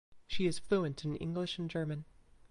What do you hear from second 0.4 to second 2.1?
is fluent in English and German.